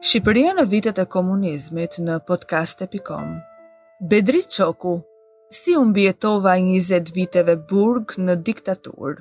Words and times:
Shqipëria 0.00 0.54
në 0.56 0.62
vitet 0.72 0.98
e 1.02 1.04
komunizmit 1.14 1.98
në 2.00 2.14
podcast.com 2.30 3.34
Bedrit 4.08 4.46
Qoku, 4.56 4.94
si 5.52 5.74
unë 5.80 5.92
bjetova 5.98 6.54
20 6.56 7.10
viteve 7.18 7.58
burg 7.74 8.14
në 8.22 8.38
diktatur. 8.48 9.20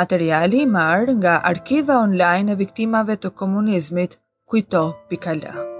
Materiali 0.00 0.64
i 0.64 0.66
marë 0.78 1.14
nga 1.20 1.36
arkiva 1.52 2.00
online 2.02 2.56
e 2.58 2.62
viktimave 2.66 3.20
të 3.22 3.30
komunizmit 3.44 4.18
kujto.com 4.50 5.75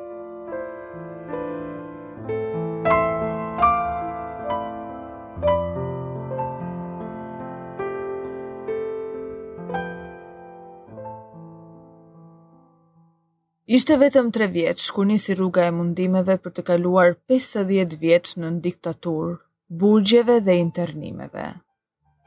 Ishte 13.74 13.96
vetëm 14.00 14.26
3 14.34 14.46
vjeç 14.54 14.82
kur 14.94 15.06
nisi 15.10 15.34
rruga 15.34 15.62
e 15.68 15.72
mundimeve 15.74 16.34
për 16.42 16.52
të 16.58 16.62
kaluar 16.66 17.08
50 17.32 17.66
vjetë 18.02 18.38
në 18.42 18.50
diktaturë, 18.66 19.32
burgjeve 19.80 20.36
dhe 20.48 20.54
internimeve. 20.64 21.46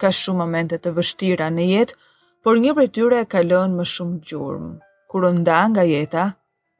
Ka 0.01 0.11
shumë 0.17 0.39
momente 0.41 0.75
të 0.81 0.91
vështira 0.97 1.47
në 1.55 1.63
jetë, 1.69 1.95
por 2.43 2.59
një 2.63 2.73
prej 2.79 2.91
tyre 2.99 3.21
e 3.23 3.29
kalon 3.35 3.77
më 3.79 3.87
shumë 3.93 4.19
gjurm, 4.31 4.67
kur 5.13 5.29
u 5.29 5.31
nda 5.39 5.61
nga 5.71 5.87
jeta 5.91 6.25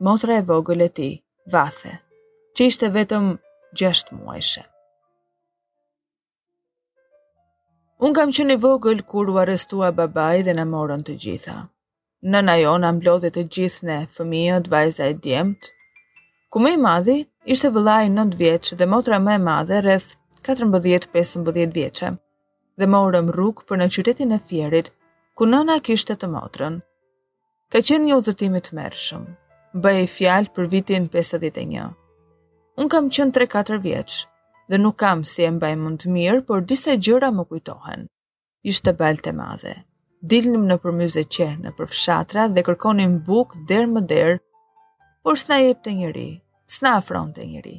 motra 0.08 0.36
e 0.36 0.44
vogël 0.52 0.84
e 0.84 0.90
tij, 0.98 1.16
Vathe, 1.56 1.94
që 2.56 2.68
ishte 2.74 2.92
vetëm 2.98 3.32
6 3.86 4.20
muajshe. 4.20 4.66
Unë 8.04 8.16
kam 8.20 8.36
qenë 8.38 8.60
i 8.60 8.64
vogël 8.68 9.06
kur 9.14 9.32
u 9.34 9.40
arrestua 9.46 9.94
babai 10.02 10.44
dhe 10.44 10.52
na 10.60 10.68
morën 10.76 11.00
të 11.08 11.16
gjitha 11.26 11.60
nëna 12.28 12.54
jo 12.60 12.74
në 12.84 12.90
mblodhe 12.98 13.30
të 13.36 13.44
gjithë 13.56 13.88
në 13.88 13.98
fëmijët, 14.16 14.66
vajza 14.72 15.06
e 15.10 15.14
djemët. 15.24 15.70
Kume 16.52 16.74
i 16.74 16.78
madhi, 16.82 17.16
ishte 17.46 17.72
vëllaj 17.72 18.10
9 18.16 18.34
vjeqë 18.40 18.78
dhe 18.80 18.88
motra 18.90 19.20
me 19.20 19.38
e 19.38 19.40
madhe 19.44 19.80
rreth 19.86 20.16
14-15 20.50 21.72
vjeqë 21.76 22.12
dhe 22.80 22.88
morëm 22.88 23.28
rrugë 23.36 23.66
për 23.70 23.78
në 23.82 23.86
qytetin 23.96 24.30
e 24.32 24.38
fjerit, 24.50 24.90
ku 25.36 25.44
nëna 25.48 25.80
kishte 25.84 26.16
të 26.20 26.30
motrën. 26.34 26.78
Ka 27.72 27.82
qenë 27.84 28.08
një 28.10 28.18
uzëtimit 28.22 28.70
mërshëm, 28.78 29.24
bëj 29.84 30.08
fjalë 30.18 30.52
për 30.56 30.70
vitin 30.74 31.08
51. 31.14 31.92
Unë 32.80 32.92
kam 32.96 33.10
qenë 33.12 33.36
3-4 33.38 33.80
vjeqë 33.84 34.20
dhe 34.72 34.80
nuk 34.80 35.00
kam 35.02 35.24
si 35.28 35.44
e 35.48 35.52
mbaj 35.56 35.76
mund 35.80 36.08
mirë, 36.08 36.44
por 36.50 36.64
disa 36.68 36.96
gjëra 36.98 37.32
më 37.36 37.48
kujtohen. 37.52 38.08
Ishte 38.68 38.96
balte 39.00 39.32
madhe 39.36 39.76
dilnim 40.28 40.66
në 40.68 40.76
përmyze 40.84 41.22
qenë 41.36 41.64
në 41.68 41.72
përfshatra 41.78 42.48
dhe 42.56 42.64
kërkonim 42.68 43.14
buk 43.28 43.54
dherë 43.70 43.92
më 43.94 44.02
dherë, 44.12 44.40
por 45.24 45.40
s'na 45.40 45.60
jep 45.64 45.82
të 45.86 45.94
njëri, 46.00 46.28
s'na 46.76 46.96
afron 47.00 47.30
të 47.36 47.46
njëri. 47.52 47.76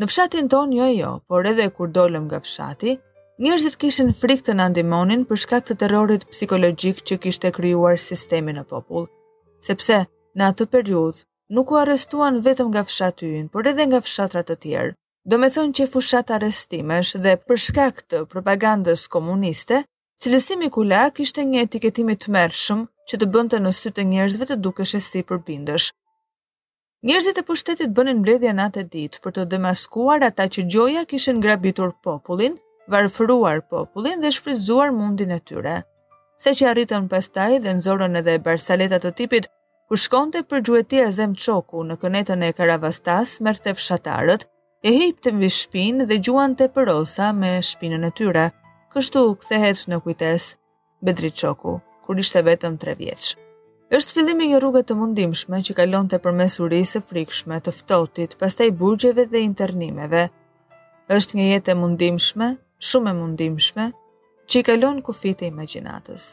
Në 0.00 0.08
fshatin 0.10 0.48
ton, 0.50 0.72
jo 0.74 0.86
e 0.90 0.96
jo, 0.96 1.12
por 1.30 1.46
edhe 1.46 1.68
kur 1.76 1.90
dolem 1.94 2.24
nga 2.26 2.40
fshati, 2.42 2.96
njërzit 3.44 3.76
kishen 3.78 4.10
frik 4.18 4.42
të 4.46 4.56
nëndimonin 4.58 5.22
për 5.28 5.40
shkak 5.44 5.68
të 5.68 5.76
terrorit 5.84 6.26
psikologjik 6.34 7.04
që 7.06 7.20
kishte 7.22 7.52
kryuar 7.54 8.00
sistemi 8.02 8.54
në 8.54 8.66
popull, 8.72 9.06
sepse 9.68 10.00
në 10.34 10.48
atë 10.50 10.66
periudh 10.74 11.22
nuk 11.54 11.70
u 11.70 11.78
arestuan 11.84 12.40
vetëm 12.42 12.72
nga 12.74 12.82
fshatyn, 12.88 13.46
por 13.48 13.66
edhe 13.70 13.86
nga 13.86 14.02
fshatrat 14.02 14.50
të 14.50 14.58
tjerë, 14.66 14.96
do 15.30 15.38
me 15.38 15.48
thonë 15.54 15.72
që 15.78 15.86
fushat 15.94 16.30
arestimesh 16.34 17.14
dhe 17.24 17.38
për 17.46 17.58
shkak 17.68 18.00
të 18.10 18.24
propagandës 18.34 19.06
komuniste, 19.14 19.84
Cilësimi 20.22 20.68
kulak 20.74 21.18
ishte 21.22 21.42
një 21.44 21.62
etiketimi 21.66 22.14
i 22.16 22.20
tmerrshëm 22.26 22.82
që 23.10 23.18
të 23.22 23.28
bënte 23.36 23.58
në 23.64 23.72
sy 23.78 23.90
të 23.96 24.04
njerëzve 24.10 24.46
të 24.50 24.56
dukeshe 24.66 25.00
si 25.06 25.22
përbindësh. 25.30 25.86
Njerëzit 27.08 27.40
e 27.40 27.46
pushtetit 27.48 27.90
bënin 27.96 28.20
mbledhje 28.20 28.52
natë 28.60 28.84
ditë 28.94 29.20
për 29.24 29.34
të 29.38 29.46
demaskuar 29.54 30.24
ata 30.28 30.46
që 30.54 30.64
gjoja 30.74 31.02
kishin 31.10 31.42
grabitur 31.44 31.90
popullin 32.06 32.54
varfruar 32.94 33.58
popullin 33.74 34.22
dhe 34.24 34.30
shfrytzuar 34.38 34.94
mundin 35.00 35.34
e 35.36 35.40
tyre. 35.50 35.74
Se 36.44 36.54
që 36.58 36.70
arritën 36.70 37.10
pastaj 37.12 37.58
dhe 37.66 37.74
nxorën 37.76 38.16
edhe 38.22 38.38
barsaleta 38.46 39.02
të 39.04 39.12
tipit, 39.20 39.44
kur 39.88 40.00
shkonte 40.06 40.44
për 40.48 40.64
gjuetia 40.68 41.06
e 41.10 41.14
Zem 41.18 41.36
Çoku 41.44 41.84
në 41.90 41.98
kënetën 42.04 42.46
e 42.48 42.52
Karavastas, 42.60 43.36
merrte 43.46 43.74
fshatarët, 43.76 44.46
e 44.88 44.90
hipën 44.98 45.36
mbi 45.36 45.50
shpinë 45.60 46.06
dhe 46.08 46.20
gjuante 46.26 46.70
përosa 46.78 47.32
me 47.42 47.58
shpinën 47.72 48.08
e 48.10 48.12
tyre 48.20 48.48
kështu 48.94 49.20
kthehet 49.42 49.80
në 49.90 49.96
kujtes 50.04 50.52
Bedri 51.04 51.30
Çoku, 51.34 51.72
kur 52.06 52.18
ishte 52.22 52.42
vetëm 52.46 52.76
3 52.82 52.92
vjeç. 53.00 53.30
Është 53.98 54.14
fillimi 54.16 54.46
një 54.52 54.60
rrugë 54.62 54.84
të 54.86 54.96
mundimshme 55.00 55.58
që 55.66 55.74
kalon 55.80 56.06
të 56.10 56.20
përmes 56.24 56.54
urisë 56.62 56.92
së 57.00 57.02
frikshme 57.08 57.58
të 57.66 57.74
ftohtit, 57.74 58.38
pastaj 58.42 58.70
burgjeve 58.82 59.26
dhe 59.32 59.42
internimeve. 59.48 60.24
Është 61.18 61.40
një 61.40 61.48
jetë 61.50 61.74
e 61.74 61.78
mundimshme, 61.82 62.50
shumë 62.90 63.10
e 63.12 63.18
mundimshme, 63.20 63.90
që 64.48 64.62
i 64.62 64.68
kalon 64.70 65.02
kufit 65.08 65.42
e 65.44 65.50
imaginatës. 65.50 66.30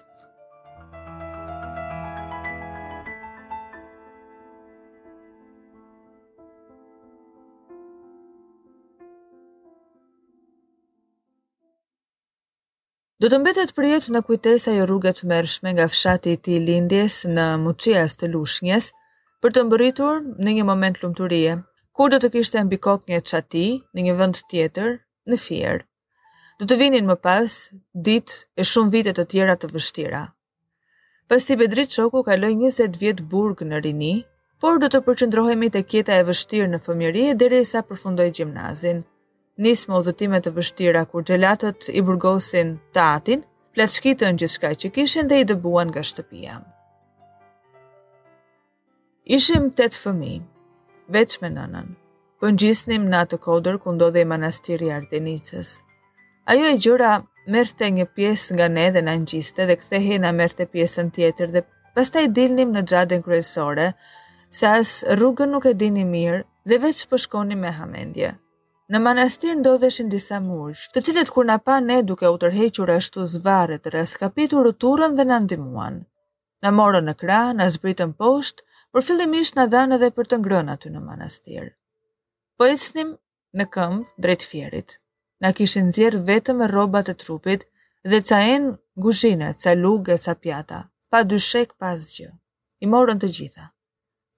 Do 13.21 13.29
të 13.29 13.37
mbetet 13.37 13.71
për 13.77 13.85
jetë 13.85 14.11
në 14.15 14.19
kujtesa 14.25 14.71
e 14.73 14.85
rrugët 14.89 15.19
mërshme 15.29 15.75
nga 15.75 15.83
fshati 15.93 16.31
i 16.33 16.37
ti 16.45 16.55
lindjes 16.61 17.17
në 17.29 17.43
muqias 17.61 18.15
të 18.17 18.29
lushnjes, 18.33 18.87
për 19.45 19.53
të 19.57 19.63
mbëritur 19.67 20.23
në 20.47 20.55
një 20.57 20.63
moment 20.69 20.97
lumëturie, 21.03 21.51
kur 21.99 22.09
do 22.09 22.17
të 22.23 22.31
kishtë 22.37 22.63
e 22.63 22.63
mbikok 22.65 23.11
një 23.13 23.19
qati 23.31 23.61
në 23.93 24.07
një 24.07 24.15
vënd 24.23 24.41
tjetër 24.53 24.97
në 25.29 25.39
fjerë. 25.43 25.85
Do 26.57 26.69
të 26.71 26.79
vinin 26.81 27.05
më 27.11 27.19
pas 27.27 27.59
dit 28.09 28.33
e 28.57 28.65
shumë 28.71 28.93
vitet 28.97 29.21
të 29.21 29.27
tjera 29.35 29.59
të 29.61 29.69
vështira. 29.75 30.23
Pas 31.29 31.45
si 31.45 31.59
bedrit 31.61 31.93
qoku 31.93 32.25
loj 32.25 32.55
20 32.57 32.97
vjetë 33.05 33.29
burg 33.35 33.61
në 33.69 33.85
rini, 33.85 34.13
por 34.59 34.81
do 34.81 34.89
të 34.89 35.03
përqëndrohemi 35.09 35.69
të 35.77 35.85
kjeta 35.93 36.17
e 36.17 36.25
vështirë 36.31 36.73
në 36.73 36.81
fëmjëri 36.89 37.29
e 37.29 37.37
dere 37.43 37.61
i 37.61 37.69
sa 37.73 37.85
përfundoj 37.91 38.31
gjimnazin, 38.39 39.05
nisë 39.59 40.13
më 40.33 40.39
të 40.45 40.51
vështira 40.55 41.05
kur 41.11 41.23
gjelatët 41.27 41.89
i 41.89 42.01
burgosin 42.09 42.75
tatin, 42.95 43.41
pletshkitën 43.75 44.37
gjithë 44.39 44.53
shkaj 44.53 44.73
që 44.83 44.89
kishin 44.97 45.27
dhe 45.27 45.39
i 45.39 45.45
dëbuan 45.49 45.87
nga 45.91 46.03
shtëpia. 46.07 46.59
Ishim 49.37 49.69
të 49.75 49.87
të 49.91 49.97
fëmi, 50.03 50.35
veç 51.13 51.37
me 51.41 51.49
nënën, 51.55 51.89
pëngjisnim 52.41 53.03
po 53.05 53.09
në 53.11 53.17
atë 53.23 53.37
kodër 53.43 53.77
ku 53.83 53.93
ndodhe 53.95 54.21
i 54.21 54.25
manastiri 54.31 54.89
Ardenicës. 54.91 55.75
Ajo 56.51 56.65
e 56.67 56.77
gjëra 56.81 57.11
merte 57.55 57.87
një 57.93 58.05
pjesë 58.15 58.55
nga 58.55 58.67
ne 58.71 58.87
dhe 58.91 59.01
në 59.03 59.11
nëngjiste 59.11 59.67
dhe 59.69 59.77
kthehe 59.81 60.17
në 60.23 60.31
merte 60.39 60.65
pjesën 60.73 61.11
tjetër 61.15 61.51
dhe 61.53 61.61
pasta 61.95 62.23
i 62.23 62.27
dilnim 62.35 62.71
në 62.75 62.83
gjadën 62.91 63.23
kryesore, 63.25 63.91
sa 64.49 64.73
as 64.81 64.95
rrugën 65.15 65.51
nuk 65.53 65.65
e 65.65 65.73
dini 65.79 66.03
mirë 66.15 66.41
dhe 66.67 66.79
veç 66.83 67.05
përshkoni 67.11 67.55
po 67.55 67.61
me 67.61 67.71
hamendje, 67.79 68.33
Në 68.91 68.99
manastir 69.01 69.53
ndodheshin 69.57 70.09
disa 70.11 70.41
murgj, 70.45 70.79
të 70.93 71.01
cilët 71.07 71.29
kur 71.35 71.45
na 71.49 71.55
pa 71.67 71.77
ne 71.83 72.01
duke 72.07 72.27
u 72.27 72.33
tërhequr 72.41 72.89
ashtu 72.97 73.23
zvarre 73.33 73.77
të 73.83 73.93
raskapitur 73.93 74.67
turën 74.83 75.13
dhe 75.19 75.25
na 75.29 75.37
ndihmuan. 75.45 76.01
Na 76.65 76.73
morën 76.79 77.07
në 77.09 77.13
krah, 77.21 77.53
na 77.61 77.69
zbritën 77.77 78.11
poshtë, 78.23 78.65
por 78.91 79.05
fillimisht 79.09 79.55
na 79.59 79.65
dhanë 79.75 79.97
edhe 79.99 80.09
për 80.19 80.29
të 80.33 80.41
ngrënë 80.43 80.75
aty 80.75 80.91
në 80.95 81.03
manastir. 81.05 81.69
Po 82.59 82.67
ecnim 82.73 83.13
në 83.61 83.69
këmbë 83.77 84.21
drejt 84.27 84.45
fjerit. 84.53 84.97
Na 85.45 85.53
kishin 85.59 85.87
nxjerr 85.93 86.19
vetëm 86.33 86.59
e 86.67 86.71
rrobat 86.73 87.13
e 87.15 87.19
trupit 87.25 87.63
dhe 88.11 88.19
ca 88.27 88.41
enë 88.57 88.75
guzhine, 89.07 89.53
ca 89.63 89.71
lugë, 89.85 90.17
ca 90.25 90.35
pjata, 90.43 90.81
pa 91.09 91.23
dy 91.23 91.39
shek 91.51 91.77
pas 91.79 92.03
I 92.83 92.87
morën 92.91 93.19
të 93.23 93.31
gjitha. 93.37 93.69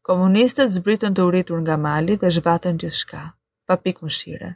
Komunistët 0.10 0.70
zbritën 0.78 1.16
të 1.18 1.28
uritur 1.32 1.60
nga 1.66 1.76
mali 1.88 2.22
dhe 2.22 2.30
zhvatën 2.38 2.78
gjithë 2.84 3.02
shka 3.04 3.26
pa 3.65 3.75
pikë 3.80 4.10
shire. 4.12 4.50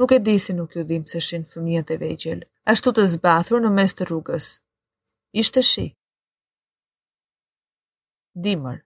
Nuk 0.00 0.10
e 0.12 0.18
di 0.26 0.34
si 0.42 0.52
nuk 0.56 0.74
ju 0.76 0.82
dhimë 0.88 1.08
se 1.12 1.20
shenë 1.26 1.48
fëmijët 1.52 1.92
e 1.94 1.98
vejgjel, 2.02 2.40
ashtu 2.72 2.92
të 2.96 3.04
zbathur 3.14 3.62
në 3.62 3.70
mes 3.76 3.94
të 3.96 4.08
rrugës. 4.08 4.48
Ishte 5.42 5.62
shi. 5.70 5.86
Dimër, 8.46 8.80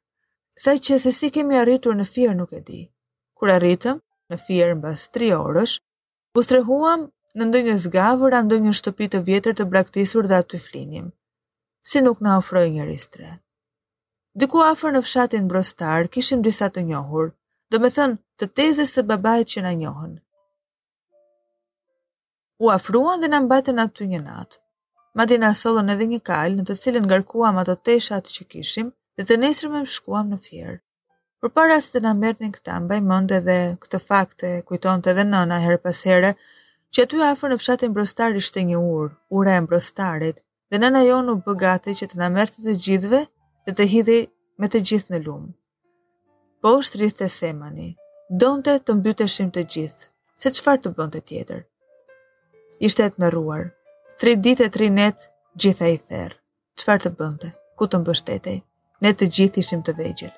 saj 0.62 0.76
që 0.88 0.98
se 1.04 1.12
si 1.18 1.30
kemi 1.36 1.56
arritur 1.62 1.96
në 1.96 2.04
firë 2.12 2.36
nuk 2.40 2.52
e 2.52 2.60
di. 2.68 2.82
Kur 3.38 3.52
arritëm, 3.54 4.02
në 4.30 4.38
firë 4.44 4.74
në 4.74 4.82
bas 4.84 5.06
tri 5.14 5.30
orësh, 5.38 5.78
u 6.38 6.44
strehuam 6.44 7.06
në 7.38 7.46
ndonjë 7.48 7.76
zgavër 7.86 8.36
a 8.38 8.42
ndonjë 8.44 8.76
shtëpi 8.80 9.08
të 9.14 9.22
vjetër 9.30 9.56
të 9.58 9.68
braktisur 9.72 10.28
dhe 10.28 10.36
aty 10.42 10.60
flinim, 10.66 11.08
si 11.90 12.02
nuk 12.04 12.20
na 12.24 12.36
ofroj 12.42 12.66
një 12.74 12.84
ristre. 12.90 13.32
Diku 14.38 14.60
afer 14.66 14.92
në 14.94 15.00
fshatin 15.06 15.48
brostar, 15.50 16.06
kishim 16.14 16.44
disa 16.44 16.68
të 16.70 16.84
njohur, 16.92 17.32
do 17.72 17.78
me 17.84 17.88
thënë 17.94 18.14
të 18.42 18.46
tezës 18.58 18.92
së 18.96 19.02
babajt 19.10 19.50
që 19.54 19.62
në 19.66 19.72
njohën. 19.82 20.12
U 22.66 22.70
afruan 22.74 23.20
dhe 23.22 23.28
në 23.32 23.40
mbajtën 23.46 23.80
aty 23.84 24.06
një 24.12 24.20
natë. 24.24 24.60
Ma 25.16 25.24
di 25.32 25.38
në 25.42 25.50
edhe 25.94 26.06
një 26.12 26.20
kalë 26.30 26.56
në 26.60 26.64
të 26.70 26.74
cilin 26.84 27.06
ngarkuam 27.10 27.58
ato 27.62 27.74
teshat 27.88 28.26
që 28.36 28.44
kishim 28.54 28.88
dhe 29.16 29.24
të 29.28 29.38
me 29.42 29.50
më 29.74 29.82
shkuam 29.96 30.30
në 30.32 30.38
fjerë. 30.46 30.78
Për 31.40 31.48
para 31.58 31.80
se 31.84 31.92
të 31.96 32.00
në 32.06 32.12
mërë 32.22 32.42
një 32.46 32.50
këta 32.56 32.78
mbaj 32.86 33.00
mënde 33.10 33.38
dhe 33.48 33.58
këtë 33.84 33.98
fakte 34.08 34.48
kujton 34.68 35.02
të 35.04 35.14
dhe 35.18 35.24
nëna 35.28 35.60
herë 35.66 35.78
pas 35.84 36.00
herë, 36.08 36.32
që 36.92 37.02
aty 37.04 37.20
afër 37.30 37.48
në 37.52 37.58
fshatin 37.62 37.92
brostar 37.94 38.34
ishte 38.40 38.64
një 38.70 38.80
urë, 38.80 39.14
ura 39.38 39.54
e 39.54 39.60
mbrostarit, 39.66 40.40
dhe 40.70 40.80
nëna 40.82 41.04
jo 41.06 41.20
në 41.28 41.36
bëgati 41.46 41.94
që 42.00 42.10
të 42.10 42.18
në 42.22 42.30
mërë 42.38 42.54
të 42.56 42.64
të 42.66 42.74
gjithve 42.86 43.20
dhe 43.66 43.76
të 43.78 43.88
hidhi 43.94 44.18
me 44.58 44.66
të 44.72 44.82
gjithë 44.88 45.14
në 45.14 45.22
lumë 45.28 45.50
po 46.62 46.70
është 46.78 47.08
të 47.18 47.26
semani. 47.30 47.88
Donte 48.42 48.72
të 48.86 48.94
mbyteshim 48.98 49.50
të 49.54 49.62
gjithë, 49.74 50.08
se 50.42 50.50
qëfar 50.54 50.80
të 50.82 50.90
bënte 50.98 51.20
tjetër. 51.30 51.60
Ishte 52.88 53.04
e 53.04 53.12
të 53.14 53.22
mëruar, 53.24 53.68
tri 54.20 54.34
dit 54.46 54.60
e 54.60 54.68
tri 54.74 54.88
net, 54.90 55.28
gjitha 55.56 55.86
i 55.94 55.96
therë. 56.08 56.36
Qëfar 56.78 56.98
të 57.04 57.12
bënte, 57.18 57.52
ku 57.78 57.88
të 57.88 58.00
mbështetej, 58.02 58.58
ne 59.02 59.10
të 59.14 59.28
gjithë 59.38 59.62
ishim 59.64 59.82
të 59.86 59.94
vejgjel. 60.02 60.34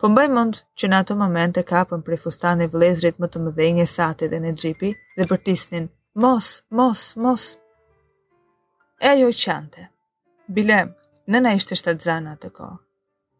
Po 0.00 0.10
mbaj 0.12 0.28
mund 0.36 0.54
që 0.78 0.84
në 0.92 0.96
ato 1.02 1.16
momente 1.16 1.62
kapën 1.72 2.02
për 2.04 2.20
fustan 2.24 2.60
e 2.60 2.68
vlezrit 2.74 3.16
më 3.22 3.26
të 3.32 3.44
mëdhej 3.46 3.86
sate 3.86 3.96
sati 3.96 4.26
dhe 4.32 4.42
në 4.44 4.52
gjipi 4.60 4.90
dhe 5.16 5.24
për 5.30 5.40
tisnin, 5.48 5.86
mos, 6.22 6.50
mos, 6.78 7.00
mos. 7.24 7.42
E 9.00 9.06
ajo 9.14 9.28
i 9.32 9.36
qante. 9.44 9.88
bilem, 10.56 10.92
nëna 11.32 11.54
ishte 11.58 11.74
shtatë 11.80 12.04
zana 12.10 12.34
të 12.42 12.48
kohë. 12.58 12.76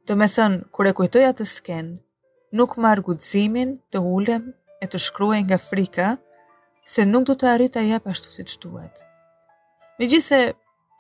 Do 0.07 0.15
me 0.15 0.27
thënë, 0.33 0.59
e 0.89 0.93
kujtoj 0.99 1.23
atë 1.29 1.45
skenë, 1.53 1.95
nuk 2.59 2.77
marrë 2.85 3.03
gudzimin 3.09 3.73
të 3.93 4.03
ulem 4.17 4.45
e 4.83 4.87
të 4.91 5.01
shkruaj 5.07 5.41
nga 5.49 5.57
frika, 5.63 6.11
se 6.93 7.07
nuk 7.09 7.25
du 7.27 7.35
të 7.35 7.49
arrit 7.53 7.77
a 7.77 7.83
jep 7.89 8.05
ashtu 8.13 8.31
si 8.31 8.45
të 8.47 8.53
shtuat. 8.55 9.01
Me 9.99 10.07
gjithë 10.13 10.27
se 10.29 10.41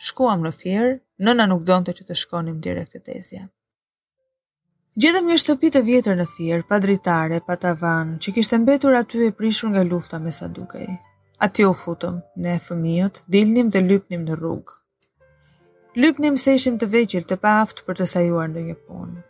shkuam 0.08 0.42
në 0.42 0.50
firë, 0.62 0.90
nëna 1.28 1.46
nuk 1.52 1.62
donë 1.68 1.86
të 1.86 1.94
që 2.00 2.06
të 2.08 2.16
shkonim 2.22 2.56
direkt 2.66 2.96
të 2.96 3.02
tezja. 3.10 3.44
Gjithëm 4.98 5.28
një 5.30 5.36
shtëpi 5.42 5.70
të 5.76 5.82
vjetër 5.86 6.18
në 6.18 6.26
firë, 6.34 6.64
pa 6.70 6.80
dritare, 6.82 7.38
pa 7.46 7.54
tavan, 7.62 8.16
që 8.22 8.34
kishtë 8.38 8.58
mbetur 8.64 8.96
aty 9.04 9.22
e 9.28 9.32
prishur 9.38 9.70
nga 9.70 9.84
lufta 9.86 10.18
me 10.26 10.32
sa 10.38 10.48
dukej. 10.56 10.88
Ati 11.46 11.66
u 11.68 11.74
futëm, 11.82 12.18
ne 12.42 12.58
fëmijët, 12.66 13.22
dilnim 13.34 13.70
dhe 13.70 13.84
lypnim 13.86 14.26
në 14.26 14.40
rrugë 14.40 14.80
lypnim 15.96 16.36
se 16.38 16.52
ishim 16.54 16.76
të 16.80 16.86
vegjil 16.92 17.24
të 17.28 17.38
aftë 17.52 17.86
për 17.86 17.96
të 18.00 18.06
sajuar 18.12 18.50
në 18.52 18.62
një 18.68 18.74
punë. 18.86 19.22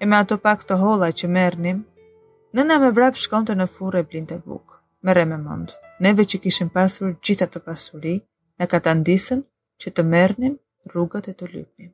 E 0.00 0.06
me 0.08 0.16
ato 0.16 0.38
pak 0.38 0.64
të 0.68 0.78
holla 0.80 1.10
që 1.18 1.28
mernim, 1.28 1.82
nëna 2.56 2.78
me 2.80 2.90
vrap 2.96 3.16
shkonte 3.20 3.56
në 3.56 3.66
furë 3.74 4.00
e 4.00 4.06
blind 4.10 4.32
e 4.32 4.38
bukë. 4.46 4.80
Me 5.04 5.14
re 5.14 5.24
me 5.28 5.36
mundë, 5.36 5.74
neve 6.00 6.24
që 6.26 6.40
kishim 6.44 6.70
pasur 6.72 7.12
gjitha 7.24 7.46
të 7.52 7.60
pasuri, 7.68 8.16
në 8.60 8.66
ka 8.72 8.80
të 8.80 9.42
që 9.84 9.90
të 9.92 10.02
mernim 10.08 10.54
rrugët 10.88 11.26
e 11.28 11.34
të 11.36 11.46
lypnim. 11.52 11.90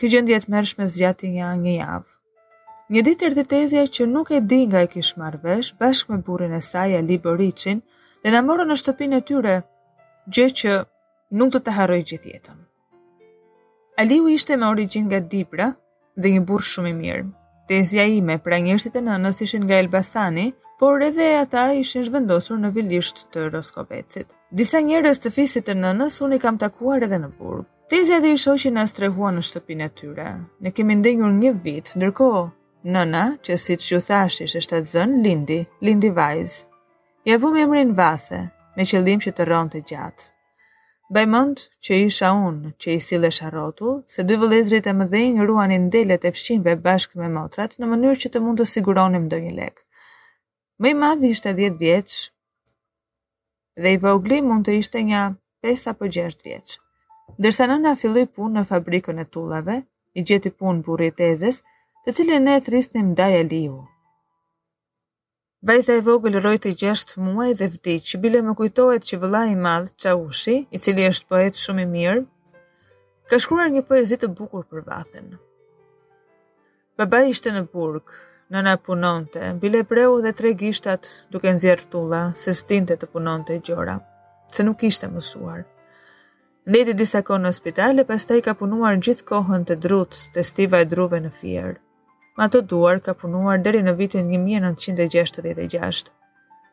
Kë 0.00 0.08
gjendje 0.14 0.36
e 0.36 0.40
të 0.46 0.50
mërshme 0.56 0.86
zgjati 0.88 1.28
nga 1.34 1.52
një 1.60 1.74
javë. 1.82 2.19
Një 2.90 3.02
ditë 3.06 3.26
erdhi 3.28 3.42
tezja 3.50 3.82
që 3.86 4.04
nuk 4.10 4.32
e 4.34 4.40
di 4.50 4.64
nga 4.66 4.80
e 4.82 4.88
kish 4.90 5.12
marr 5.20 5.36
vesh 5.44 5.68
bashkë 5.78 6.10
me 6.12 6.16
burrin 6.26 6.56
e 6.56 6.58
saj 6.68 6.96
Ali 6.98 7.20
Boriçin 7.26 7.82
dhe 8.24 8.32
na 8.34 8.40
morën 8.48 8.66
në 8.66 8.76
shtëpinë 8.80 9.20
e 9.20 9.24
tyre, 9.28 9.52
gjë 10.26 10.46
që 10.62 10.72
nuk 11.38 11.52
do 11.54 11.60
të 11.62 11.76
harroj 11.76 12.00
gjithë 12.10 12.30
jetën. 12.32 12.56
Aliu 14.02 14.26
ishte 14.34 14.58
me 14.58 14.66
origjinë 14.74 15.06
nga 15.12 15.20
Dibra 15.34 15.68
dhe 16.18 16.34
një 16.34 16.42
burr 16.50 16.66
shumë 16.72 16.90
i 16.90 16.98
mirë. 17.04 17.28
Tezja 17.70 18.08
ime 18.10 18.40
pra 18.48 18.58
njerëzit 18.66 18.98
e 18.98 19.04
nënës 19.12 19.38
ishin 19.46 19.66
nga 19.68 19.78
Elbasani, 19.84 20.48
por 20.82 21.04
edhe 21.10 21.28
ata 21.44 21.68
ishin 21.84 22.08
zhvendosur 22.10 22.58
në 22.64 22.74
vilisht 22.78 23.22
të 23.30 23.46
Roskovecit. 23.54 24.34
Disa 24.50 24.82
njerëz 24.90 25.22
të 25.22 25.32
fisit 25.38 25.70
të 25.70 25.78
nënës 25.84 26.18
unë 26.26 26.40
i 26.40 26.42
kam 26.48 26.58
takuar 26.64 27.04
edhe 27.06 27.22
në 27.22 27.30
burg. 27.38 27.68
Tezja 27.90 28.18
dhe 28.22 28.32
i 28.34 28.38
shoqi 28.48 28.72
na 28.74 28.88
strehuan 28.90 29.36
në 29.38 29.46
shtëpinë 29.52 29.86
e 29.90 29.94
tyre. 30.02 30.28
Ne 30.58 30.72
kemi 30.74 30.96
ndenjur 31.04 31.36
një 31.42 31.52
vit, 31.66 31.92
ndërkohë 31.98 32.44
Nëna, 32.84 33.22
që 33.44 33.56
si 33.60 33.74
që 33.76 33.98
thashti 34.04 34.46
që 34.48 34.60
shtetë 34.64 34.88
zënë, 34.90 35.18
lindi, 35.24 35.56
lindi 35.84 36.10
vajzë. 36.16 36.64
Ja 37.28 37.36
vu 37.38 37.50
me 37.52 37.66
mërin 37.68 37.90
vathe, 37.98 38.38
me 38.76 38.86
qëllim 38.88 39.20
që 39.20 39.34
të 39.36 39.44
rronë 39.48 39.72
të 39.74 39.80
gjatë. 39.90 40.28
Baj 41.12 41.24
mënd 41.28 41.64
që 41.84 41.98
isha 42.06 42.30
unë 42.48 42.70
që 42.80 42.94
i 42.96 43.02
sile 43.04 43.28
sharotu, 43.36 43.92
se 44.14 44.24
dy 44.24 44.38
vëlezrit 44.40 44.86
e 44.88 44.94
më 44.96 45.06
dhejnë 45.12 45.38
në 45.42 45.46
ruan 45.50 45.74
ndelet 45.88 46.24
e 46.24 46.32
fshimve 46.32 46.76
bashkë 46.84 47.20
me 47.20 47.28
motrat 47.34 47.74
në 47.76 47.88
mënyrë 47.92 48.20
që 48.22 48.30
të 48.32 48.42
mund 48.44 48.62
të 48.62 48.66
siguronim 48.72 49.26
do 49.28 49.40
një 49.44 49.52
lek. 49.60 49.82
Më 50.80 50.92
i 50.92 50.94
madhi 51.04 51.32
ishte 51.34 51.52
10 51.58 51.76
vjeqë 51.82 52.28
dhe 53.82 53.92
i 53.96 53.98
vogli 54.06 54.38
mund 54.42 54.64
të 54.68 54.78
ishte 54.80 55.02
nja 55.10 55.26
5 55.66 55.90
apo 55.92 56.08
6 56.16 56.40
vjeqë. 56.48 56.78
Dërsa 57.42 57.68
nëna 57.68 57.92
filloi 58.00 58.24
punë 58.26 58.56
në 58.60 58.64
fabrikën 58.72 59.20
e 59.22 59.28
tullave, 59.28 59.76
i 60.18 60.24
gjeti 60.30 60.54
punë 60.60 60.82
burri 60.88 61.10
i 61.10 61.52
të 62.08 62.12
cilin 62.16 62.40
e 62.40 62.48
ne 62.50 62.60
thristim 62.64 63.08
daj 63.18 63.34
e 63.36 63.40
liu. 63.44 63.74
Vajza 65.68 65.98
e 65.98 66.04
vogël 66.06 66.38
rojtë 66.40 66.70
i 66.72 66.76
gjeshtë 66.82 67.18
muaj 67.20 67.50
dhe 67.58 67.66
vdiq, 67.74 68.14
bile 68.22 68.40
më 68.46 68.54
kujtojt 68.56 69.02
që 69.10 69.18
vëla 69.20 69.42
i 69.52 69.58
madhë 69.66 69.92
qa 70.04 70.14
ushi, 70.16 70.54
i 70.72 70.78
cili 70.80 71.04
është 71.10 71.28
poet 71.28 71.60
shumë 71.60 71.84
i 71.84 71.90
mirë, 71.90 72.22
ka 73.28 73.38
shkruar 73.44 73.68
një 73.74 73.82
poezit 73.90 74.24
të 74.24 74.30
bukur 74.38 74.64
për 74.70 74.86
vathën. 74.88 75.28
Baba 76.96 77.20
ishte 77.28 77.52
në 77.52 77.66
burg, 77.74 78.08
nëna 78.52 78.74
punonte, 78.86 79.42
bile 79.60 79.84
breu 79.92 80.16
dhe 80.24 80.32
tre 80.40 80.54
gishtat 80.62 81.04
duke 81.30 81.52
nxjerr 81.52 81.84
tulla, 81.92 82.22
se 82.32 82.56
stinte 82.62 82.96
të 82.96 83.10
punonte 83.12 83.58
i 83.58 83.60
gjora, 83.68 83.98
se 84.48 84.64
nuk 84.64 84.86
ishte 84.88 85.12
mësuar. 85.12 85.66
Ndedi 86.64 86.96
disa 86.96 87.20
konë 87.28 87.50
në 87.50 87.52
spital 87.60 88.00
e 88.00 88.08
pastaj 88.08 88.40
i 88.40 88.48
ka 88.48 88.56
punuar 88.62 88.96
gjithë 88.96 89.28
kohën 89.34 89.68
të 89.68 89.76
drut 89.84 90.22
të 90.32 90.48
stiva 90.52 90.80
e 90.80 90.88
druve 90.94 91.20
në 91.26 91.34
fjerë 91.40 91.78
ma 92.38 92.46
të 92.52 92.60
duar 92.72 93.00
ka 93.04 93.14
punuar 93.22 93.58
deri 93.64 93.80
në 93.86 93.94
vitin 93.98 94.28
1966. 94.36 96.10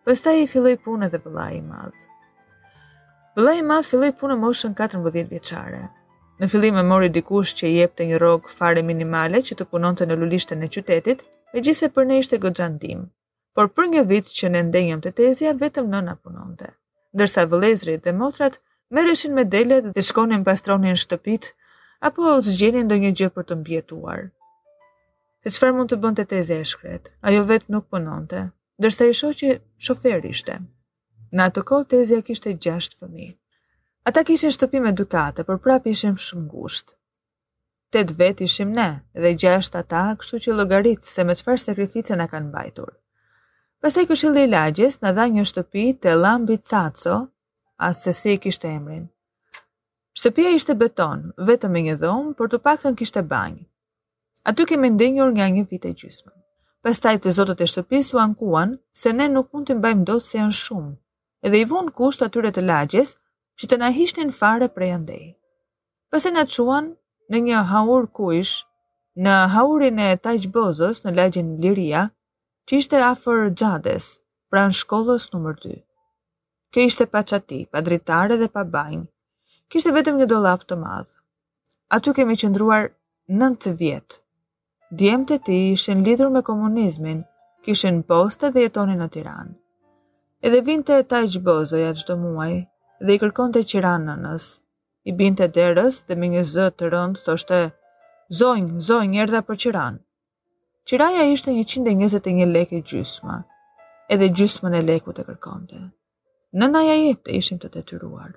Pësta 0.07 0.33
i 0.41 0.45
filloj 0.51 0.75
punë 0.85 1.09
dhe 1.13 1.19
vëllai 1.23 1.51
i 1.57 1.63
madhë. 1.65 2.05
Vëllai 3.37 3.55
i 3.59 3.65
madhë 3.69 3.89
filloj 3.91 4.11
punë 4.19 4.37
moshën 4.43 4.75
14 4.77 5.25
vjeqare. 5.31 5.81
Në 6.37 6.49
fillim 6.53 6.77
e 6.77 6.83
mori 6.85 7.09
dikush 7.09 7.55
që 7.59 7.69
i 7.73 7.77
epte 7.87 8.05
një 8.05 8.19
rogë 8.21 8.53
fare 8.53 8.83
minimale 8.85 9.41
që 9.47 9.57
të 9.57 9.67
punon 9.71 9.97
të 9.97 10.05
në 10.11 10.17
lulishtë 10.21 10.57
në 10.59 10.69
qytetit, 10.75 11.23
e 11.55 11.63
gjise 11.65 11.89
për 11.95 12.05
ne 12.05 12.19
ishte 12.21 12.37
gëgjandim, 12.43 13.05
por 13.55 13.71
për 13.73 13.89
një 13.93 14.03
vit 14.11 14.29
që 14.39 14.51
në 14.53 14.61
ndenjëm 14.67 15.01
të 15.01 15.13
tezja, 15.19 15.55
vetëm 15.57 15.89
në 15.89 16.01
në 16.09 16.15
punonte. 16.21 16.69
Dërsa 17.17 17.47
vëlezri 17.49 17.97
dhe 18.03 18.13
motrat 18.13 18.59
mereshin 18.93 19.33
me 19.33 19.47
dele 19.57 19.79
dhe 19.85 19.95
të 19.97 20.05
shkonin 20.11 20.43
pastronin 20.45 20.99
shtëpit, 21.01 21.51
apo 22.05 22.35
të 22.45 22.51
zgjenin 22.53 22.91
do 22.91 22.99
një 23.01 23.15
gjë 23.19 23.31
për 23.37 23.49
të 23.49 23.57
mbjetuar 23.63 24.27
e 25.47 25.51
sfar 25.55 25.71
mund 25.77 25.87
të 25.93 25.97
bënte 26.03 26.23
tezi 26.27 26.55
e 26.59 26.63
shkret, 26.67 27.05
ajo 27.29 27.41
vetë 27.47 27.71
nuk 27.71 27.85
punonte, 27.93 28.41
dërsa 28.83 29.05
i 29.07 29.13
shoqë 29.19 29.37
që 29.41 29.51
shofer 29.87 30.25
ishte. 30.33 30.55
Në 31.35 31.45
atë 31.49 31.61
kohë 31.69 31.85
tezja 31.93 32.19
kishte 32.27 32.51
6 32.65 32.97
fëmi. 32.99 33.27
Ata 34.11 34.25
kishin 34.27 34.51
shtëpi 34.51 34.81
me 34.83 34.91
dukate, 34.99 35.45
por 35.47 35.61
prap 35.63 35.87
ishim 35.91 36.17
shumë 36.25 36.47
ngusht. 36.49 36.87
Tet 37.95 38.11
vet 38.19 38.43
ishim 38.47 38.73
ne, 38.75 38.89
dhe 39.23 39.31
gjashtë 39.43 39.79
ata, 39.85 40.03
kështu 40.19 40.41
që 40.45 40.57
logarit 40.59 41.07
se 41.13 41.23
me 41.27 41.37
qëfar 41.39 41.63
sakrifice 41.63 42.19
na 42.19 42.27
kanë 42.33 42.51
bajtur. 42.57 42.89
Pastaj 43.81 44.03
këshilli 44.11 44.43
i 44.49 44.51
lagjes 44.51 44.99
në 45.03 45.15
dha 45.17 45.25
një 45.35 45.47
shtëpi 45.53 45.85
të 46.03 46.17
lambi 46.25 46.59
caco, 46.71 47.17
asë 47.87 48.09
se 48.09 48.17
si 48.19 48.35
kishte 48.43 48.67
emrin. 48.81 49.07
Shtëpia 50.17 50.51
ishte 50.59 50.75
beton, 50.83 51.27
vetëm 51.49 51.71
me 51.75 51.87
një 51.87 51.97
dhomë, 52.03 52.35
por 52.35 52.51
të 52.51 52.59
pak 52.67 52.83
kishte 52.99 53.23
banjë 53.33 53.63
aty 54.49 54.63
kemi 54.67 54.89
ndenjur 54.95 55.29
nga 55.35 55.45
një 55.51 55.63
vit 55.69 55.85
e 55.85 55.91
gjysmë. 55.99 56.31
Pastaj 56.85 57.17
të 57.23 57.31
zotët 57.35 57.61
e 57.63 57.67
shtëpisë 57.67 58.15
u 58.15 58.19
ankuan 58.23 58.77
se 58.95 59.11
ne 59.13 59.25
nuk 59.31 59.49
mund 59.51 59.67
të 59.67 59.75
mbajmë 59.79 60.05
dot 60.07 60.23
se 60.23 60.37
janë 60.39 60.55
shumë, 60.59 60.91
edhe 61.47 61.59
i 61.59 61.65
vun 61.67 61.89
kusht 61.97 62.23
atyre 62.23 62.53
të 62.55 62.63
lagjes 62.67 63.11
që 63.59 63.67
të 63.71 63.79
na 63.81 63.89
hishnin 63.97 64.31
fare 64.37 64.69
prej 64.77 64.91
andej. 64.97 65.25
Pastaj 66.11 66.31
na 66.37 66.45
çuan 66.55 66.87
në 67.27 67.41
një 67.47 67.63
haur 67.73 68.07
kuish 68.19 68.53
në 69.25 69.33
haurin 69.55 69.99
e 70.05 70.13
Tajbozës 70.23 71.03
në 71.03 71.13
lagjin 71.17 71.49
Liria, 71.63 72.03
që 72.69 72.79
ishte 72.79 72.99
afër 73.09 73.49
Xhades, 73.59 74.05
pranë 74.51 74.77
shkollës 74.79 75.25
numër 75.33 75.57
2. 75.65 75.75
Kë 76.75 76.85
ishte 76.87 77.07
pa 77.11 77.23
çati, 77.27 77.61
pa 77.71 77.81
dritare 77.83 78.37
dhe 78.39 78.47
pa 78.55 78.63
banjë. 78.75 79.03
Kishte 79.71 79.91
vetëm 79.97 80.21
një 80.21 80.29
dollap 80.31 80.63
të 80.67 80.77
madh. 80.85 81.09
Aty 81.95 82.13
kemi 82.21 82.37
qëndruar 82.39 82.91
9 83.39 83.75
vjetë. 83.83 84.21
Djemë 84.95 85.25
të 85.27 85.35
ti 85.43 85.55
ishin 85.73 85.99
lidur 86.07 86.29
me 86.31 86.39
komunizmin, 86.47 87.25
kishin 87.65 88.03
poste 88.11 88.49
dhe 88.55 88.61
jetonin 88.61 89.01
në 89.03 89.07
Tiranë. 89.15 89.49
Edhe 90.47 90.61
vinte 90.69 90.95
e 90.97 91.03
taj 91.03 91.25
gjbozoja 91.33 91.89
gjdo 91.99 92.15
muaj 92.21 92.53
dhe 93.03 93.17
i 93.17 93.19
kërkon 93.19 93.51
të 93.51 93.65
qiran 93.73 94.05
në 94.07 94.15
nës, 94.21 94.45
I 95.07 95.11
binte 95.19 95.47
derës 95.57 95.97
dhe 96.07 96.15
me 96.21 96.27
një 96.31 96.43
zë 96.53 96.65
të 96.79 96.89
rëndë 96.93 97.23
thoshte, 97.25 97.59
zojnë, 98.39 98.79
zojnë, 98.87 99.11
njerë 99.17 99.41
për 99.49 99.57
qiran. 99.65 99.99
Qiraja 100.87 101.23
ishte 101.33 101.51
121 101.57 102.45
leke 102.55 102.79
gjysma, 102.83 103.41
edhe 104.09 104.29
gjysmën 104.39 104.75
e 104.75 104.81
leku 104.87 105.11
të 105.15 105.27
kërkonte. 105.27 105.81
Në 106.55 106.71
naja 106.77 106.95
jep 107.01 107.23
të 107.27 107.35
ishim 107.41 107.59
të 107.59 107.71
detyruar. 107.75 108.35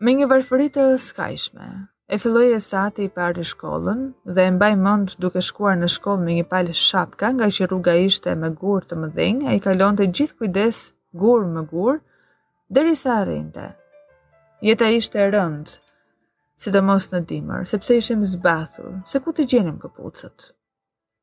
Me 0.00 0.14
një 0.20 0.28
varfëritë 0.36 0.86
skajshme, 1.08 1.68
E 2.14 2.18
filloj 2.20 2.48
e 2.52 2.56
sati 2.60 3.00
i 3.08 3.10
parë 3.18 3.40
i 3.40 3.48
shkollën 3.48 4.00
dhe 4.36 4.42
e 4.44 4.48
mbaj 4.56 4.72
mund 4.86 5.12
duke 5.24 5.40
shkuar 5.46 5.78
në 5.82 5.86
shkollë 5.94 6.22
me 6.26 6.32
një 6.38 6.44
palë 6.50 6.74
shapka 6.80 7.30
nga 7.36 7.46
që 7.58 7.68
rruga 7.70 7.94
ishte 8.08 8.34
me 8.40 8.50
gurë 8.62 8.88
të 8.90 8.98
mëdhenj, 9.04 9.38
ai 9.48 9.54
e 9.54 9.60
i 9.60 9.62
kalon 9.66 9.96
të 9.96 10.08
gjithë 10.18 10.36
kujdes 10.42 10.80
gurë 11.22 11.46
më 11.54 11.62
gurë, 11.70 12.02
derisa 12.78 13.14
sa 13.22 13.70
Jeta 14.68 14.88
ishte 14.98 15.18
e 15.24 15.30
rëndë, 15.32 15.78
sidomos 16.62 16.66
të 16.66 16.80
mos 16.90 17.08
në 17.14 17.20
dimër, 17.32 17.62
sepse 17.72 17.96
ishim 18.02 18.26
zbathur, 18.34 18.92
se 19.10 19.20
ku 19.24 19.32
të 19.32 19.46
gjenim 19.54 19.78
këpucët. 19.86 20.50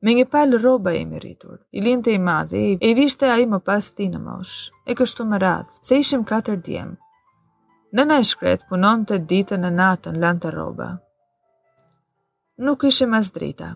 Me 0.02 0.14
një 0.18 0.26
palë 0.34 0.60
roba 0.66 0.92
e 0.94 1.04
miritur, 1.12 1.58
i 1.72 1.80
linte 1.86 2.10
i 2.12 2.18
madhi, 2.32 2.64
e 2.82 2.90
i 2.90 2.98
vishte 2.98 3.30
a 3.30 3.38
i 3.38 3.46
më 3.54 3.62
pas 3.70 3.92
ti 3.94 4.08
në 4.10 4.24
mosh, 4.26 4.56
e 4.90 4.98
kështu 4.98 5.28
më 5.30 5.40
radhë, 5.46 5.80
se 5.86 6.00
ishim 6.02 6.26
katër 6.34 6.58
djemë, 6.66 6.98
Nëna 7.98 8.16
e 8.22 8.26
shkret 8.30 8.62
punon 8.70 9.00
të 9.10 9.16
ditën 9.30 9.64
e 9.66 9.70
natën 9.76 10.18
lanë 10.24 10.40
të 10.42 10.50
roba. 10.56 10.86
Nuk 12.66 12.84
ishe 12.90 13.08
mas 13.14 13.30
drita, 13.36 13.70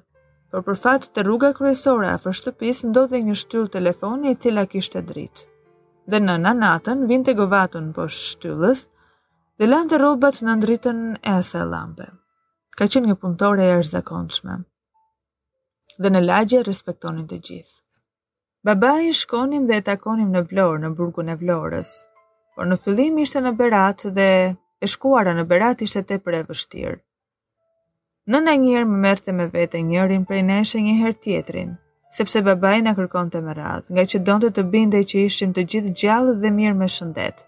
por 0.53 0.63
për 0.69 0.79
fatë 0.85 1.09
të 1.17 1.25
rruga 1.27 1.49
kryesore 1.57 2.11
a 2.13 2.21
fërshtëpis 2.27 2.83
ndodhe 2.91 3.21
një 3.29 3.35
shtyllë 3.41 3.73
telefoni 3.79 4.31
i 4.35 4.39
cila 4.45 4.65
kishte 4.75 5.03
dritë. 5.09 5.49
Dhe 6.13 6.21
në 6.29 6.37
në 6.45 6.53
natën 6.61 7.03
vinte 7.11 7.35
govatën 7.41 7.91
për 7.97 8.05
po 8.07 8.07
shtyllës 8.19 8.85
dhe 9.59 9.71
lanë 9.73 9.93
të 9.95 10.01
robat 10.05 10.39
në 10.47 10.57
ndritën 10.61 11.03
e 11.19 11.35
asa 11.41 11.67
lampe. 11.75 12.07
Ka 12.79 12.87
qenë 12.87 13.11
një 13.11 13.19
punëtore 13.25 13.67
e 13.73 13.81
është 13.83 14.55
Dhe 16.05 16.11
në 16.11 16.21
lagje 16.29 16.63
respektonin 16.67 17.27
të 17.31 17.39
gjithë. 17.49 17.77
Babaj 18.67 19.11
shkonim 19.23 19.67
dhe 19.69 19.75
e 19.79 19.83
takonim 19.91 20.31
në 20.35 20.47
vlorë 20.53 20.81
në 20.87 20.91
burgun 20.99 21.29
e 21.29 21.37
vlorës, 21.43 21.91
por 22.55 22.69
në 22.71 22.77
fillim 22.81 23.17
ishte 23.19 23.41
në 23.43 23.51
Berat 23.59 24.05
dhe 24.17 24.27
e 24.85 24.89
shkuara 24.91 25.33
në 25.35 25.45
Berat 25.51 25.83
ishte 25.83 26.03
te 26.09 26.19
për 26.23 26.37
e 26.39 26.43
vështirë. 26.51 26.97
Në 28.31 28.41
në 28.47 28.55
njërë 28.63 28.89
më 28.91 28.99
merte 29.07 29.35
me 29.37 29.47
vete 29.53 29.81
njërin 29.85 30.23
për 30.29 30.39
i 30.41 30.45
neshe 30.51 30.81
njëherë 30.81 31.19
tjetrin, 31.27 31.75
sepse 32.17 32.45
babaj 32.47 32.79
në 32.87 32.95
kërkon 32.99 33.33
të 33.35 33.43
më 33.45 33.57
radhë, 33.59 33.93
nga 33.95 34.05
që 34.11 34.23
donë 34.29 34.45
të 34.47 34.51
të 34.61 34.67
binde 34.75 35.03
që 35.11 35.25
ishim 35.29 35.53
të 35.53 35.67
gjithë 35.73 35.95
gjallë 36.03 36.37
dhe 36.43 36.55
mirë 36.61 36.79
me 36.79 36.89
shëndet. 36.97 37.43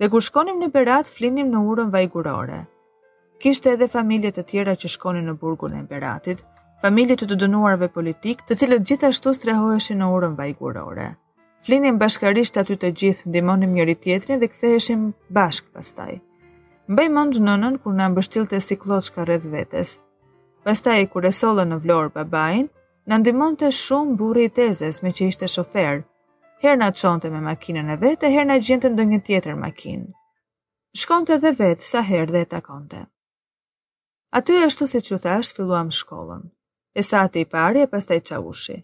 Dhe 0.00 0.10
kur 0.12 0.22
shkonim 0.26 0.58
në 0.60 0.70
Berat, 0.76 1.08
flinim 1.14 1.48
në 1.54 1.64
urën 1.70 1.94
vajgurore. 1.94 2.64
Kishte 3.40 3.72
edhe 3.76 3.88
familje 3.94 4.34
të 4.34 4.44
tjera 4.50 4.74
që 4.76 4.90
shkonim 4.96 5.28
në 5.30 5.38
burgun 5.40 5.78
e 5.80 5.84
Beratit, 5.90 6.44
familje 6.82 7.16
të 7.20 7.30
të 7.30 7.40
dënuarve 7.44 7.88
politik 7.96 8.42
të 8.44 8.58
cilët 8.60 8.86
gjithashtu 8.88 9.32
strehoheshin 9.38 10.02
në 10.02 10.10
urën 10.18 10.36
vajgurore. 10.40 11.12
Flinim 11.64 11.96
bashkarisht 12.00 12.58
aty 12.60 12.74
të 12.80 12.88
gjithë, 13.00 13.28
ndimonim 13.30 13.70
njëri 13.74 13.92
tjetrin 14.04 14.40
dhe 14.40 14.48
ktheheshim 14.52 15.04
bashkë 15.36 15.70
pastaj. 15.76 16.16
Mbej 16.92 17.06
mund 17.16 17.38
në 17.40 17.44
nënën, 17.54 17.78
kur 17.84 17.94
në 18.00 18.08
mbështilte 18.14 18.56
të 18.58 18.64
si 18.64 18.76
kloçka 18.82 19.24
rreth 19.30 19.46
vetes. 19.54 19.92
vetës. 19.94 19.94
Pastaj, 20.66 21.06
kur 21.14 21.24
e 21.24 21.32
solën 21.38 21.72
në 21.72 21.78
vlorë 21.86 22.10
babajnë, 22.18 22.68
në 23.08 23.20
ndimon 23.22 23.56
të 23.62 23.70
shumë 23.80 24.16
burri 24.20 24.44
i 24.44 24.52
tezes 24.58 25.00
me 25.06 25.14
që 25.16 25.30
ishte 25.32 25.48
shofer. 25.54 25.94
Her 26.66 26.76
në 26.82 26.90
qonte 27.00 27.32
me 27.36 27.40
makinën 27.48 27.90
e 27.90 28.00
vetë, 28.06 28.28
her 28.36 28.44
në 28.50 28.60
gjente 28.68 28.90
në 28.92 29.00
dëngën 29.00 29.24
tjetër 29.30 29.56
makinë. 29.64 30.12
Shkonte 31.02 31.40
dhe 31.46 31.54
vetë, 31.62 31.80
sa 31.94 32.04
her 32.10 32.26
dhe 32.34 32.44
e 32.44 32.50
takonte. 32.56 33.06
Aty 34.40 34.60
ashtu 34.66 34.86
shtu 34.86 34.86
si 34.92 35.04
që 35.08 35.22
thashtë, 35.26 35.56
filluam 35.56 35.88
shkollën. 36.02 36.44
E 36.94 37.00
i 37.40 37.44
pari 37.56 37.80
e 37.80 37.86
pastaj 37.94 38.20
qa 38.28 38.40
ushi. 38.52 38.78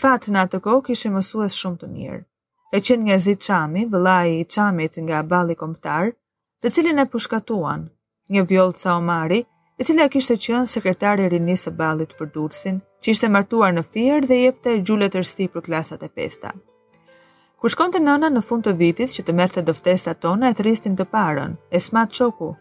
Për 0.00 0.28
në 0.32 0.40
atë 0.46 0.58
kohë 0.64 0.82
kishë 0.86 1.10
mësues 1.14 1.56
shumë 1.60 1.76
të 1.80 1.86
mirë. 1.94 2.20
Ka 2.72 2.78
qenë 2.88 3.04
nga 3.08 3.16
Zi 3.20 3.34
Çami, 3.44 3.82
vëllai 3.92 4.30
i 4.38 4.44
Çamit 4.54 4.94
nga 5.04 5.18
Balli 5.28 5.54
Kombëtar, 5.60 6.14
të 6.62 6.70
cilin 6.72 7.02
e 7.02 7.04
pushkatuan, 7.12 7.82
një 8.32 8.46
vjollë 8.48 8.78
ca 8.80 8.94
Omari, 8.96 9.42
e 9.78 9.82
cila 9.84 10.06
kishte 10.08 10.38
qenë 10.40 10.64
sekretar 10.70 11.20
i 11.20 11.28
rinisë 11.34 11.68
së 11.68 11.74
Ballit 11.80 12.16
për 12.16 12.30
Durrsin, 12.38 12.80
që 13.02 13.12
ishte 13.12 13.28
martuar 13.34 13.76
në 13.76 13.84
Fier 13.90 14.24
dhe 14.24 14.40
jepte 14.46 14.78
gjuletërsi 14.80 15.50
për 15.52 15.66
klasat 15.68 16.06
e 16.08 16.08
pesta. 16.16 16.54
Kur 17.60 17.70
shkonte 17.76 18.00
nëna 18.02 18.32
në 18.32 18.42
fund 18.48 18.64
të 18.66 18.76
vitit 18.80 19.12
që 19.12 19.26
të 19.28 19.36
merrte 19.38 19.66
doftesat 19.68 20.22
tona 20.24 20.48
e 20.48 20.56
thristin 20.60 20.96
të 20.98 21.08
parën, 21.12 21.58
e 21.68 21.78
sma 21.84 22.06
çoku. 22.08 22.54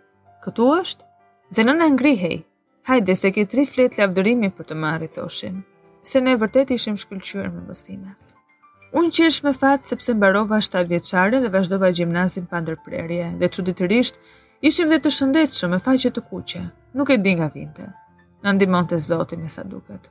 Këtu 0.43 0.67
është? 0.83 1.07
Dhe 1.55 1.67
nëna 1.69 1.87
ngrihej. 1.95 2.41
Hajde 2.91 3.15
se 3.21 3.31
ke 3.31 3.45
tri 3.47 3.63
flet 3.71 3.97
lavdërimi 4.01 4.51
për 4.57 4.73
të 4.73 4.81
marrë, 4.83 5.11
thoshin 5.17 5.61
se 6.03 6.21
ne 6.21 6.35
vërtet 6.35 6.71
ishim 6.75 6.97
shkëllqyër 6.97 7.49
me 7.55 7.65
mësime. 7.69 8.13
Unë 8.97 9.11
qesh 9.17 9.41
me 9.45 9.53
fatë 9.57 9.87
sepse 9.91 10.15
mbarova 10.17 10.57
7 10.69 10.87
vjeqare 10.93 11.39
dhe 11.43 11.51
vazhdova 11.55 11.91
gjimnazin 11.97 12.47
pa 12.51 12.59
ndërprerje, 12.63 13.27
dhe 13.39 13.47
që 13.53 13.65
ditërisht 13.69 14.17
ishim 14.69 14.89
dhe 14.93 14.99
të 15.03 15.13
shëndetëshë 15.17 15.69
me 15.73 15.79
faqe 15.85 16.11
të 16.15 16.23
kuqe, 16.31 16.63
nuk 16.97 17.13
e 17.15 17.19
di 17.25 17.35
nga 17.37 17.51
vinte. 17.55 17.87
Në 18.43 18.55
ndimon 18.57 18.89
të 18.89 18.99
zoti 19.07 19.37
me 19.37 19.49
sa 19.53 19.63
duket. 19.63 20.09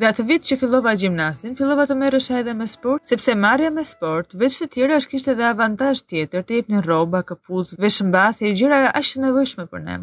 Dhe 0.00 0.08
atë 0.08 0.24
vit 0.30 0.46
që 0.48 0.56
fillova 0.62 0.92
gjimnazin, 1.00 1.56
fillova 1.58 1.84
të 1.88 1.96
merresha 2.02 2.38
edhe 2.40 2.54
me 2.56 2.64
sport, 2.70 3.04
sepse 3.08 3.34
marrja 3.36 3.72
me 3.74 3.84
sport, 3.84 4.32
veç 4.42 4.62
të 4.62 4.68
tjera, 4.76 5.00
është 5.00 5.10
kishte 5.14 5.34
edhe 5.34 5.44
avantazh 5.48 6.06
tjetër, 6.12 6.46
të 6.48 6.56
jepnin 6.58 6.84
rroba, 6.86 7.20
këpucë, 7.30 7.76
veshmbathje, 7.82 8.54
gjëra 8.62 8.80
aq 8.96 9.10
të 9.10 9.26
nevojshme 9.26 9.66
për 9.68 9.84
ne, 9.88 9.98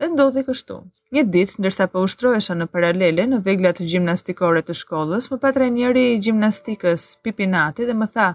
dhe 0.00 0.08
ndodhi 0.12 0.42
kështu. 0.46 0.74
Një 1.16 1.22
ditë, 1.34 1.54
ndërsa 1.62 1.84
po 1.92 2.02
ushtrohesha 2.06 2.56
në 2.58 2.66
paralele 2.72 3.24
në 3.32 3.38
vegla 3.46 3.70
të 3.76 3.86
gjimnastikore 3.92 4.62
të 4.68 4.74
shkollës, 4.80 5.28
më 5.32 5.38
pa 5.44 5.52
trajneri 5.56 6.02
i 6.14 6.18
gjimnastikës 6.26 7.04
Pipinati 7.24 7.86
dhe 7.88 7.96
më 8.02 8.08
tha: 8.16 8.26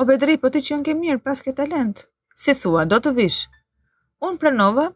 "O 0.00 0.06
Bedri, 0.10 0.38
po 0.44 0.52
ti 0.54 0.62
qen 0.68 0.86
ke 0.88 0.94
mirë, 1.02 1.20
pas 1.26 1.44
ke 1.46 1.54
talent. 1.60 2.06
Si 2.44 2.56
thua, 2.62 2.86
do 2.94 3.00
të 3.06 3.12
vish." 3.20 3.40
Unë 4.28 4.40
pranova 4.44 4.86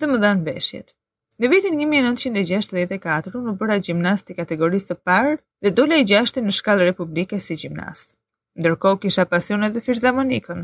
dhe 0.00 0.08
më 0.12 0.20
dhanë 0.24 0.46
veshjet. 0.48 0.94
Në 1.40 1.48
vitin 1.52 1.76
1964 1.94 3.36
unë 3.42 3.54
bëra 3.60 3.78
gjimnast 3.86 4.30
i 4.32 4.38
kategorisë 4.40 4.90
të 4.92 4.98
parë 5.08 5.36
dhe 5.64 5.74
dola 5.80 6.00
i 6.04 6.08
gjashtë 6.12 6.44
në 6.46 6.52
shkallë 6.60 6.88
republike 6.92 7.40
si 7.48 7.60
gjimnast 7.64 8.14
ndërkohë 8.60 9.00
kisha 9.04 9.24
pasionet 9.30 9.74
dhe 9.74 9.82
firzamonikën. 9.82 10.60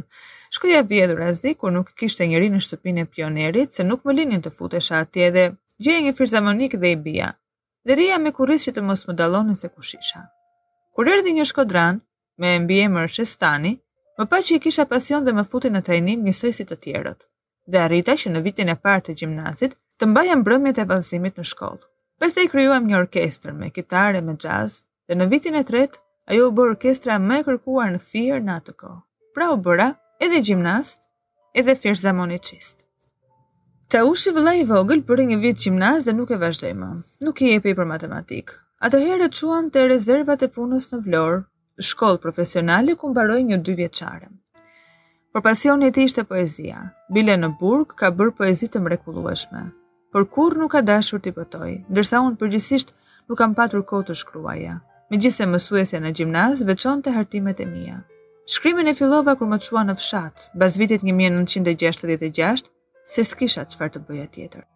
Shkoja 0.54 0.82
vjedhë 0.90 1.16
razi, 1.18 1.54
kur 1.58 1.72
nuk 1.74 1.90
kishte 1.98 2.26
njëri 2.30 2.48
në 2.54 2.60
shtëpinë 2.66 3.04
e 3.04 3.06
pionerit, 3.14 3.72
se 3.74 3.86
nuk 3.86 4.04
më 4.06 4.14
linin 4.20 4.42
të 4.44 4.52
futesha 4.54 5.00
atje 5.04 5.30
dhe 5.34 5.44
gjeje 5.82 6.04
një 6.06 6.14
firzamonik 6.18 6.76
dhe 6.78 6.92
i 6.94 6.98
bia, 7.06 7.32
dhe 7.86 7.96
rria 7.98 8.18
me 8.22 8.32
kuris 8.36 8.68
që 8.68 8.74
të 8.76 8.84
mos 8.88 9.04
më 9.08 9.14
dalonin 9.22 9.54
se 9.58 9.68
ku 9.68 9.82
Kur 10.96 11.06
erdi 11.06 11.32
një 11.32 11.44
shkodran, 11.46 12.00
me 12.38 12.58
mbje 12.60 12.88
mërë 12.88 13.24
më 14.20 14.26
pa 14.28 14.36
që 14.44 14.56
i 14.58 14.60
kisha 14.60 14.84
pasion 14.84 15.24
dhe 15.24 15.32
më 15.32 15.46
futi 15.48 15.70
në 15.72 15.80
trajnim 15.82 16.20
njësoj 16.26 16.52
si 16.52 16.64
të 16.68 16.76
tjerët, 16.82 17.20
dhe 17.72 17.78
arrita 17.80 18.12
që 18.20 18.30
në 18.34 18.40
vitin 18.44 18.68
e 18.68 18.74
partë 18.76 19.06
të 19.12 19.16
gjimnazit 19.18 19.74
të 19.96 20.06
mbaja 20.12 20.36
mbrëmjet 20.36 20.78
e 20.82 20.84
valzimit 20.84 21.38
në 21.40 21.44
shkollë. 21.50 21.88
Pastaj 22.20 22.50
krijuam 22.52 22.84
një 22.84 22.98
orkestrë 22.98 23.54
me 23.56 23.70
kitare, 23.72 24.20
me 24.20 24.36
jazz, 24.36 24.82
dhe 25.08 25.16
në 25.16 25.28
vitin 25.32 25.56
e 25.56 25.64
tretë 25.64 25.96
Ajo 26.30 26.44
u 26.46 26.50
bë 26.54 26.62
orkestra 26.70 27.16
më 27.18 27.40
e 27.40 27.44
kërkuar 27.46 27.88
në 27.96 27.98
Fier 28.06 28.36
në 28.46 28.52
atë 28.60 28.72
kohë. 28.78 28.98
Pra 29.34 29.48
u 29.50 29.56
bëra 29.66 29.86
edhe 30.22 30.38
gimnast, 30.46 31.08
edhe 31.58 31.74
fierzamoniçist. 31.74 32.84
Ta 33.90 34.04
ushi 34.06 34.30
vëllai 34.36 34.60
i 34.60 34.66
vogël 34.68 35.02
për 35.08 35.22
një 35.30 35.38
vit 35.42 35.56
gimnast 35.64 36.06
dhe 36.06 36.12
nuk 36.14 36.30
e 36.30 36.36
vazhdoi 36.38 36.70
më. 36.78 36.90
Nuk 37.26 37.40
i 37.42 37.48
jepi 37.50 37.74
për 37.80 37.88
matematik. 37.94 38.52
Atëherë 38.86 39.26
çuan 39.40 39.72
te 39.74 39.82
rezervat 39.90 40.44
e 40.46 40.48
punës 40.54 40.86
në 40.92 41.00
Vlorë, 41.08 41.40
shkollë 41.90 42.20
profesionale 42.22 42.94
ku 43.00 43.10
mbaroi 43.10 43.40
një 43.50 43.58
dy 43.66 43.74
vjeçare. 43.80 44.30
Por 45.34 45.42
pasioni 45.48 45.90
i 45.90 45.94
tij 45.96 46.12
ishte 46.12 46.24
poezia. 46.30 46.84
Bile 47.10 47.34
në 47.42 47.48
Burg 47.58 47.96
ka 47.98 48.12
bër 48.20 48.30
poezi 48.38 48.68
të 48.70 48.84
mrekullueshme. 48.86 49.64
Por 50.14 50.28
kur 50.34 50.54
nuk 50.62 50.76
ka 50.78 50.84
dashur 50.92 51.18
të 51.18 51.32
i 51.32 51.34
pëtoj, 51.40 51.72
dërsa 51.90 52.22
unë 52.28 52.38
përgjësisht 52.44 52.94
nuk 53.26 53.38
kam 53.42 53.58
patur 53.58 53.82
kohë 53.82 54.12
të 54.12 54.16
shkruaja 54.22 54.78
me 55.10 55.18
gjithse 55.18 55.46
mësuesja 55.50 55.98
në 56.04 56.12
gjimnaz 56.16 56.60
veçon 56.68 57.00
të 57.02 57.12
hartimet 57.16 57.58
e 57.60 57.66
mija. 57.66 57.96
Shkrimin 58.50 58.90
e 58.90 58.94
filova 58.94 59.34
kur 59.38 59.48
më 59.50 59.56
të 59.60 59.66
shua 59.66 59.82
në 59.86 59.96
fshat, 59.98 60.44
bas 60.60 60.76
vitit 60.78 61.02
1966, 61.06 62.70
se 63.06 63.24
s'kisha 63.26 63.64
qëfar 63.70 63.90
të 63.96 64.04
bëja 64.06 64.28
tjetër. 64.34 64.66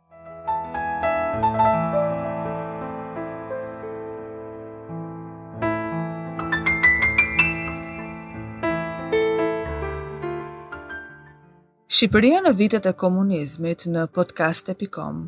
Shqipëria 11.95 12.41
në 12.43 12.51
vitet 12.59 12.87
e 12.91 12.93
komunizmit 12.99 13.87
në 13.87 14.09
podcast.com 14.17 15.25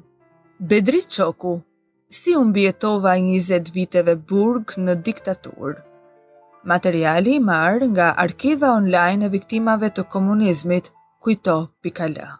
Bedri 0.58 0.98
Çoku, 1.06 1.60
si 2.14 2.32
unë 2.38 2.52
bjetova 2.56 3.12
20 3.28 3.70
viteve 3.76 4.14
burg 4.32 4.74
në 4.86 4.94
diktatur. 5.08 5.80
Materiali 6.72 7.34
i 7.40 7.44
marë 7.50 7.88
nga 7.96 8.08
arkiva 8.26 8.70
online 8.78 9.28
e 9.30 9.34
viktimave 9.36 9.92
të 9.98 10.06
komunizmit 10.16 10.90
kujto 11.28 11.58
pikala. 11.88 12.32